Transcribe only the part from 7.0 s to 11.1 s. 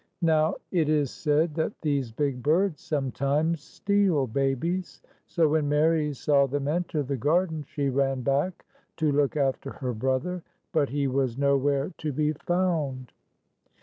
the garden, she ran back to look after her brother. But he